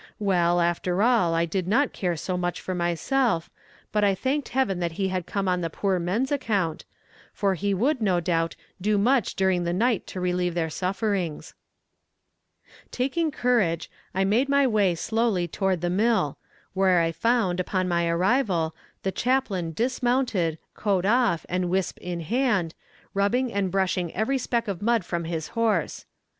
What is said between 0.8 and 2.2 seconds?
all, I did not care